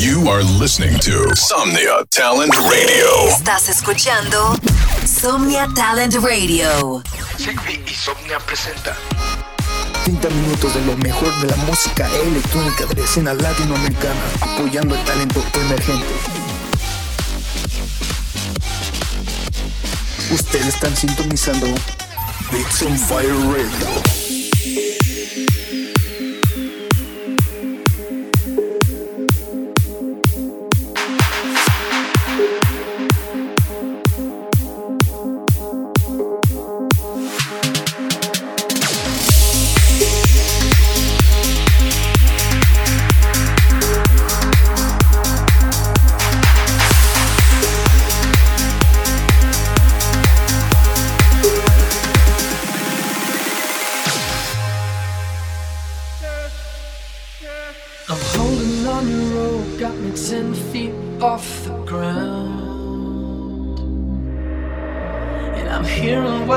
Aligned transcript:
You 0.00 0.30
are 0.30 0.42
listening 0.42 0.98
to 1.00 1.36
Somnia 1.36 2.06
Talent 2.08 2.54
Radio. 2.56 3.28
Estás 3.28 3.68
escuchando 3.68 4.56
Somnia 5.04 5.68
Talent 5.74 6.14
Radio. 6.14 7.02
Sigby 7.36 7.82
y 7.86 7.92
Somnia 7.92 8.38
presenta 8.38 8.96
30 10.04 10.30
minutos 10.30 10.72
de 10.74 10.86
lo 10.86 10.96
mejor 10.96 11.38
de 11.42 11.48
la 11.48 11.56
música 11.66 12.08
electrónica 12.14 12.86
de 12.86 12.94
la 12.94 13.04
escena 13.04 13.34
latinoamericana, 13.34 14.22
apoyando 14.40 14.94
el 14.94 15.04
talento 15.04 15.44
emergente. 15.66 16.14
Ustedes 20.32 20.66
están 20.68 20.96
sintonizando 20.96 21.66
Beats 22.50 22.82
on 22.84 22.98
Fire 22.98 23.34
Radio. 23.34 24.19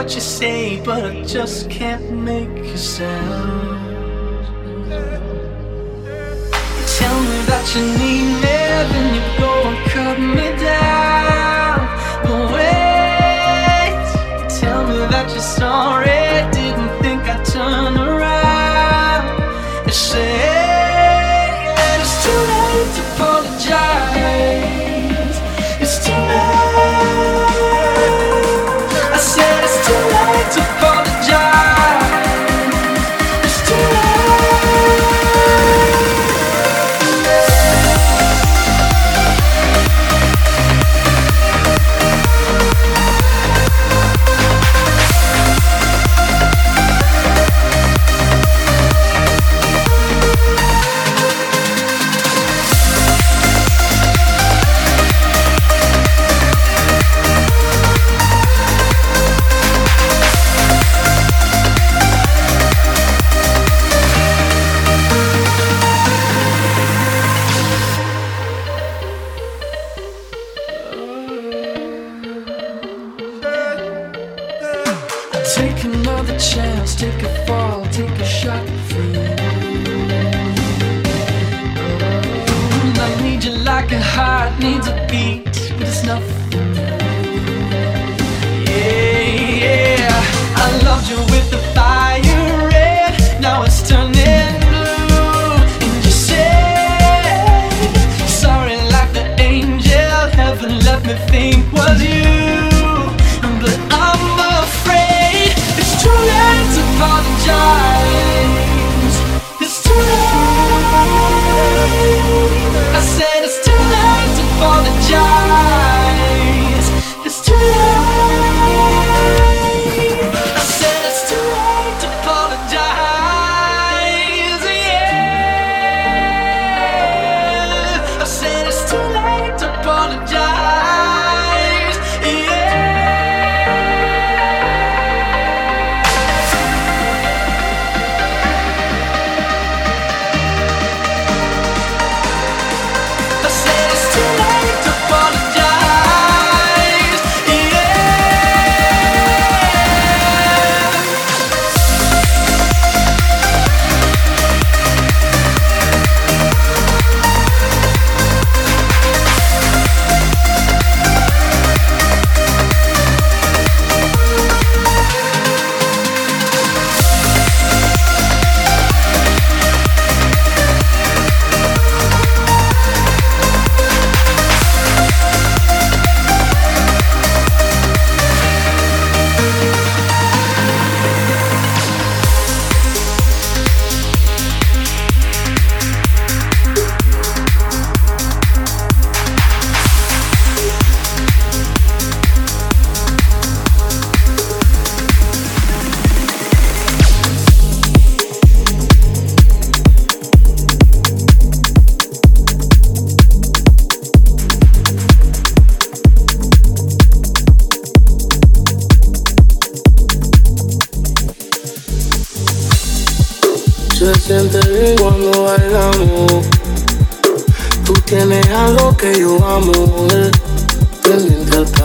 What 0.04 0.16
you 0.16 0.20
say, 0.20 0.82
but 0.84 1.06
I 1.06 1.24
just 1.24 1.70
can't 1.70 2.12
make 2.12 2.50
a 2.50 2.78
sound. 2.78 3.80
Tell 6.98 7.20
me 7.30 7.40
that 7.48 7.66
you 7.74 7.86
need 8.00 8.23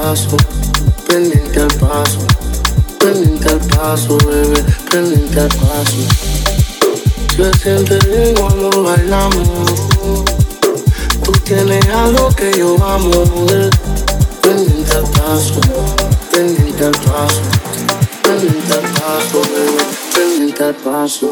paso, 0.09 0.39
pendiente 1.07 1.61
al 1.61 1.75
paso, 1.75 2.19
pendiente 2.99 3.47
al 3.47 3.59
paso, 3.59 4.17
bebé, 4.27 4.65
pendiente 4.91 5.39
al 5.39 5.49
paso. 5.49 5.97
Se 7.37 7.59
siente 7.59 7.99
bien 8.09 8.35
cuando 8.37 8.85
bailamos. 8.85 9.49
Tú 11.23 11.33
tienes 11.45 11.87
algo 11.91 12.31
que 12.31 12.51
yo 12.57 12.83
amo, 12.83 13.23
eh. 13.51 13.69
Pendiente 14.41 14.93
al 14.97 15.11
paso, 15.11 15.61
pendiente 16.33 16.87
al 16.87 16.93
paso, 16.93 17.43
pendiente 18.23 18.73
al 18.73 18.81
paso, 18.81 19.43
bebé, 19.43 19.85
pendiente 20.15 20.65
al 20.65 20.75
paso. 20.77 21.31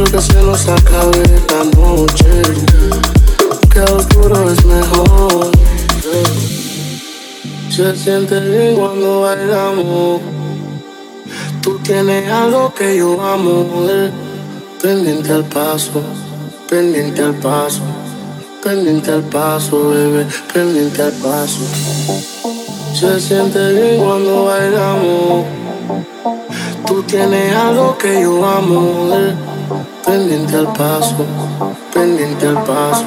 Quiero 0.00 0.12
que 0.12 0.20
se 0.20 0.42
nos 0.42 0.68
acabe 0.68 1.22
la 1.50 1.64
noche. 1.78 2.42
Que 3.70 3.80
oscuro 3.80 4.50
es 4.50 4.64
mejor. 4.64 5.50
Se 7.70 7.96
siente 7.96 8.40
bien 8.40 8.76
cuando 8.76 9.22
bailamos. 9.22 10.20
Tú 11.60 11.78
tienes 11.80 12.30
algo 12.30 12.72
que 12.74 12.96
yo 12.96 13.20
amo. 13.22 13.66
Pendiente 14.82 15.32
al 15.32 15.44
paso, 15.44 16.02
pendiente 16.68 17.22
al 17.22 17.34
paso, 17.34 17.82
pendiente 18.64 19.10
al 19.12 19.22
paso, 19.24 19.90
bebé, 19.90 20.26
pendiente 20.54 21.02
al 21.02 21.12
paso. 21.12 21.60
Se 22.94 23.20
siente 23.20 23.72
bien 23.74 24.02
cuando 24.02 24.46
bailamos. 24.46 25.44
Tú 26.86 27.02
tienes 27.02 27.54
algo 27.54 27.98
que 27.98 28.22
yo 28.22 28.44
amo. 28.44 29.10
eh. 29.12 29.49
Pendiente 30.10 30.56
al 30.56 30.72
paso, 30.72 31.24
pendiente 31.94 32.48
al 32.48 32.60
paso, 32.64 33.04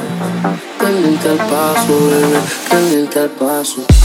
pendiente 0.80 1.28
al 1.28 1.38
paso, 1.38 2.00
bebé, 2.10 2.40
pendiente 2.70 3.20
al 3.20 3.30
paso. 3.32 4.03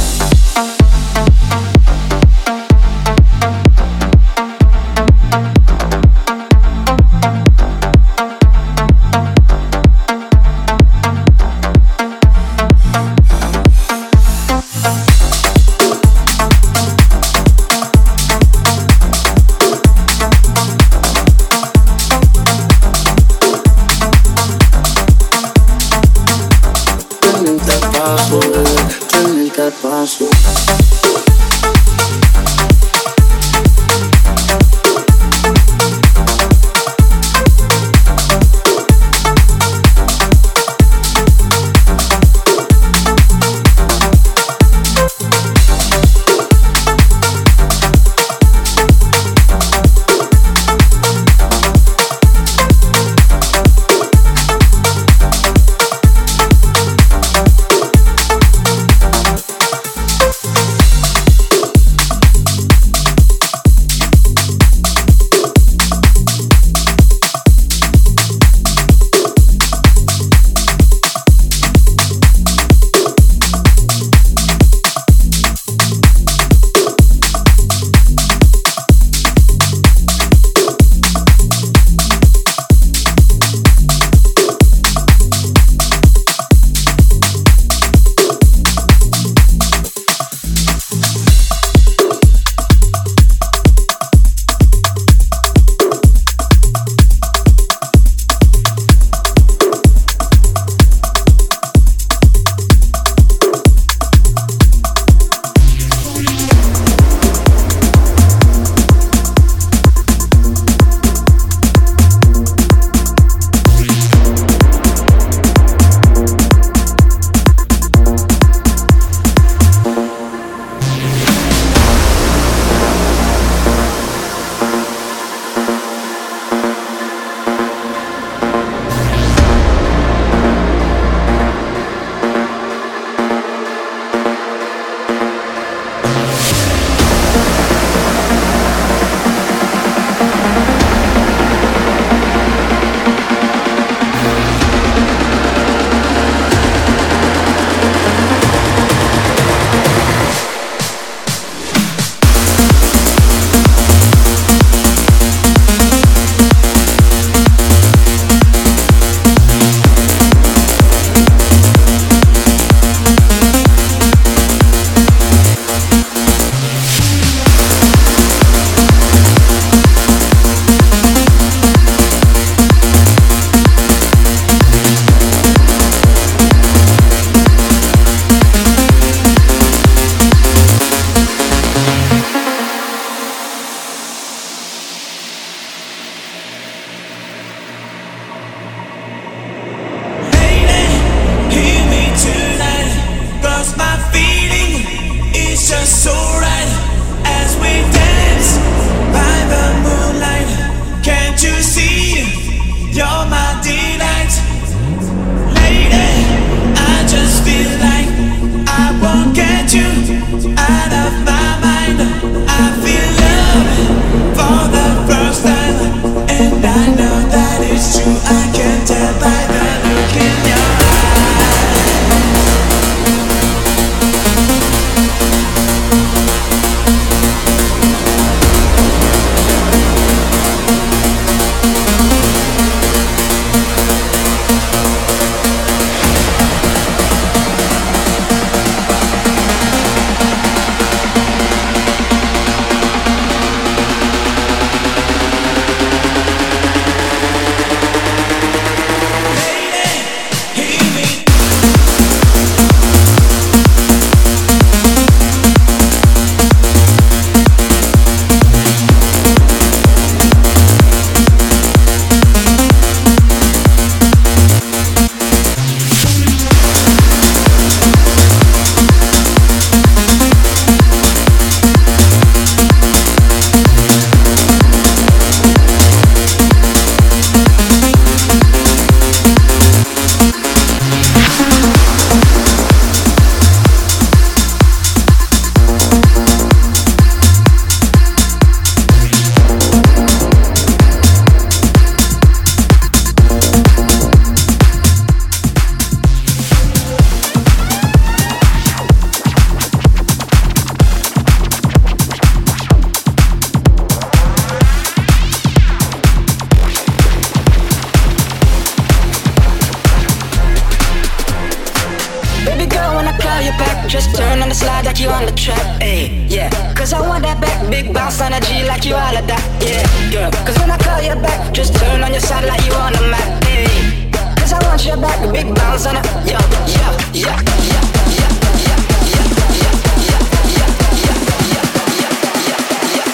slide 314.58 314.84
like 314.86 314.98
you 314.98 315.08
on 315.08 315.24
the 315.24 315.32
track, 315.32 315.62
ayy, 315.80 316.26
yeah. 316.28 316.50
Cause 316.74 316.92
I 316.92 317.00
want 317.00 317.22
that 317.22 317.40
back, 317.40 317.70
big 317.70 317.94
bounce 317.94 318.20
on 318.20 318.32
a 318.32 318.40
G 318.40 318.66
like 318.66 318.84
you 318.84 318.94
all 318.94 319.16
of 319.16 319.26
that, 319.30 319.42
yeah, 319.62 319.86
girl. 320.10 320.30
Cause 320.44 320.58
when 320.58 320.70
I 320.70 320.76
call 320.78 321.00
you 321.00 321.14
back, 321.22 321.54
just 321.54 321.74
turn 321.76 322.02
on 322.02 322.10
your 322.10 322.20
side 322.20 322.44
like 322.44 322.64
you 322.66 322.72
on 322.74 322.92
the 322.92 323.02
map, 323.06 323.42
ayy. 323.54 324.10
Cause 324.36 324.52
I 324.52 324.58
want 324.66 324.84
your 324.84 324.96
back, 324.96 325.18
big 325.32 325.54
bounce 325.54 325.86
on 325.86 325.96
a, 325.96 326.02
yeah, 326.26 326.42
yeah, 326.66 326.90
yeah, 327.14 327.38
yeah. 327.54 328.18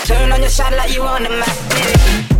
Turn 0.07 0.33
on 0.33 0.41
your 0.41 0.51
side 0.51 0.75
like 0.75 0.95
you 0.95 1.03
on 1.03 1.25
the 1.25 1.31
map, 1.31 1.57
baby. 1.71 2.34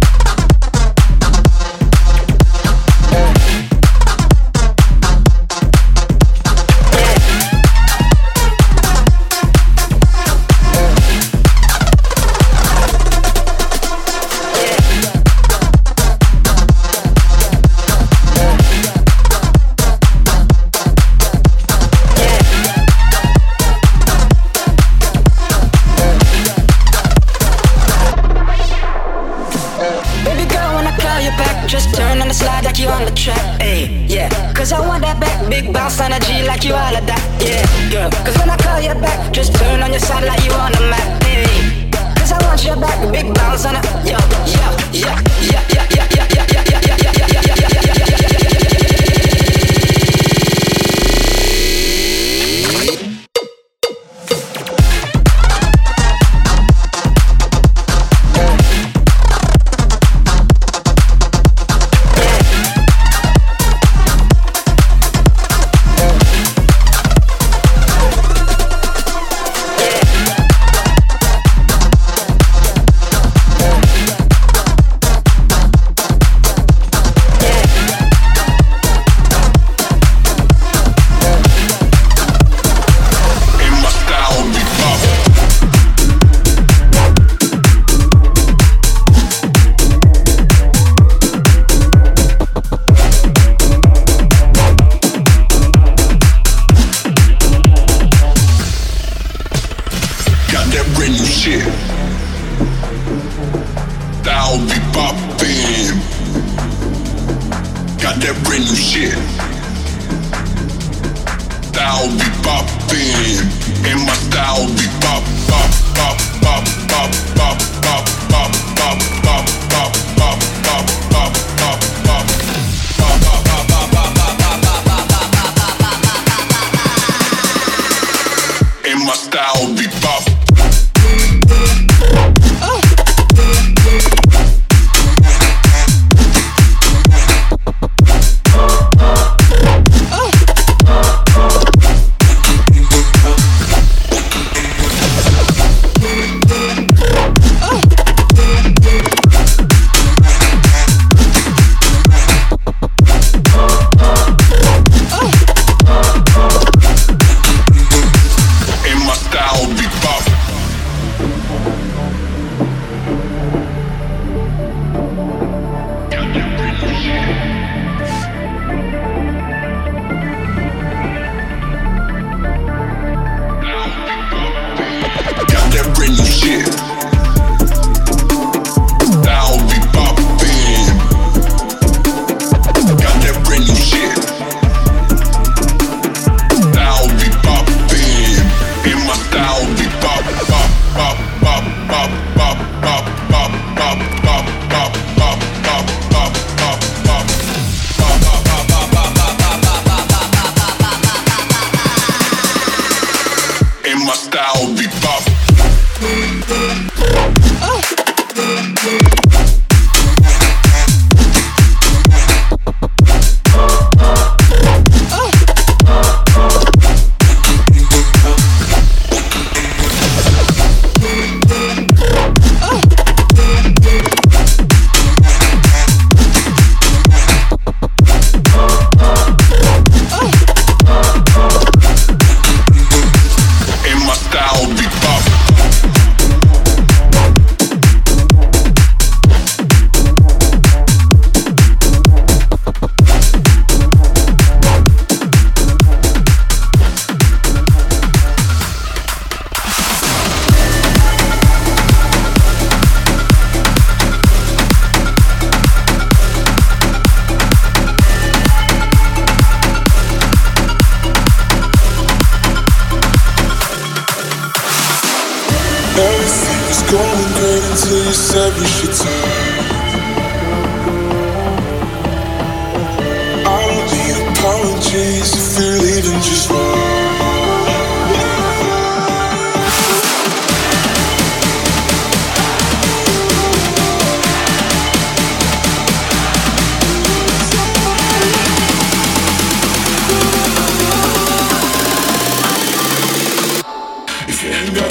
style 111.95 112.11
be 112.11 112.25
poppin', 112.43 113.47
and 113.87 114.01
my 114.07 114.15
style 114.15 114.67
be 114.75 114.87
pop, 115.01 115.23
pop, 115.49 115.71
pop, 115.95 116.19
pop, 116.43 116.65
pop, 116.89 117.37
pop. 117.37 117.74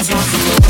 Música 0.04 0.63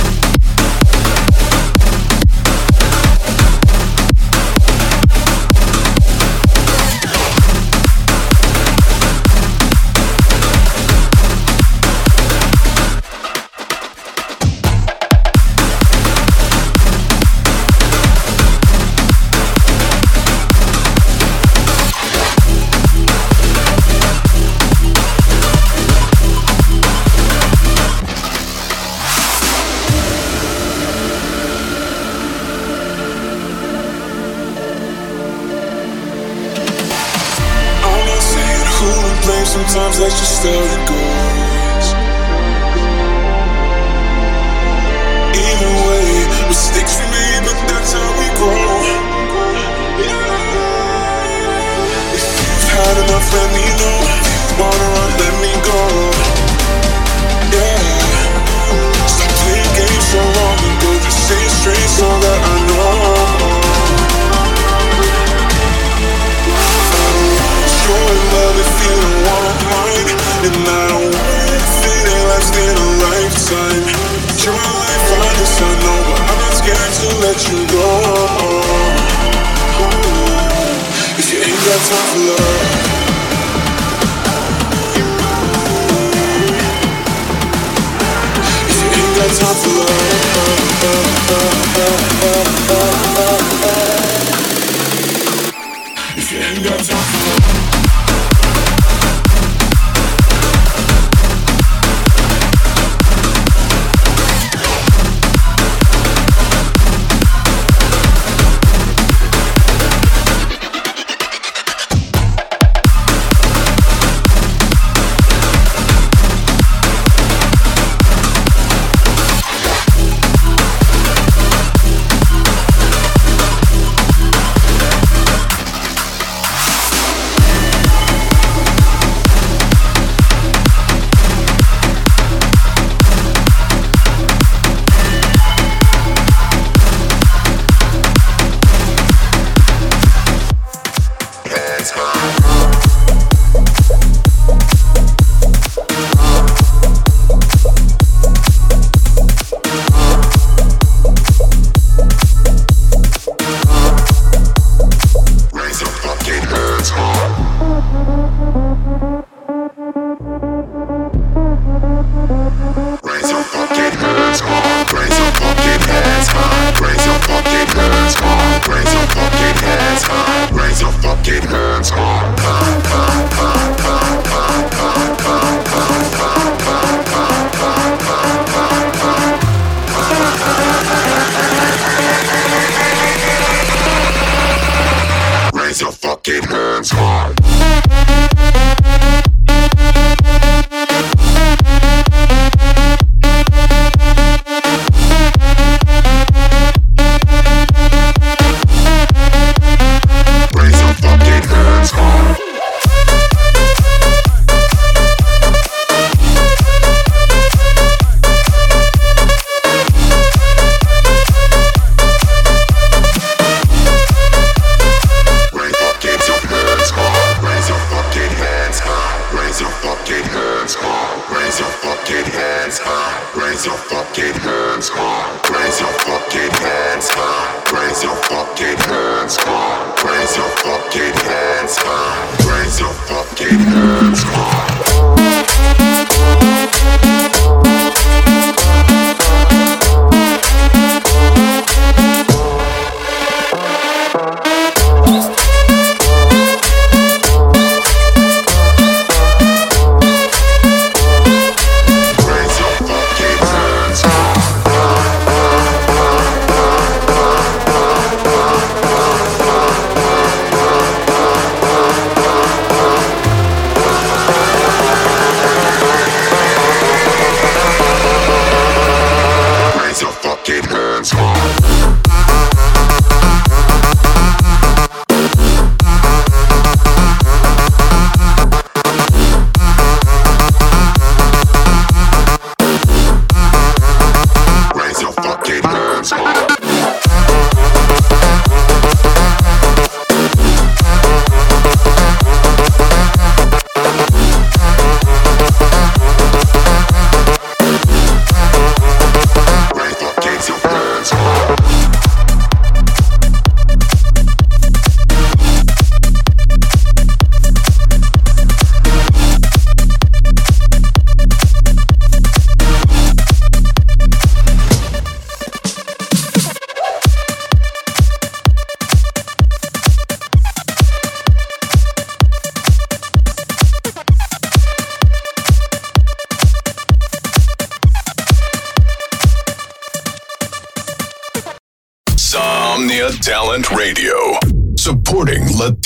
sometimes 39.53 39.99
that's 39.99 40.17
just 40.17 40.41
how 40.41 40.49
it 40.49 40.81
goes. 40.89 41.87
Either 45.45 45.73
way, 45.85 46.09
mistakes 46.49 46.97
we 46.97 47.05
made, 47.13 47.41
but 47.45 47.57
that's 47.69 47.93
how 47.93 48.09
we 48.17 48.27
grow. 48.39 48.73
If 52.17 52.25
you've 52.41 52.65
had 52.73 52.95
enough, 53.05 53.27
let 53.33 53.49
me 53.53 53.65
know. 53.77 54.82